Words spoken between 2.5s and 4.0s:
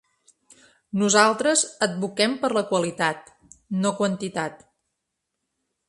la qualitat, no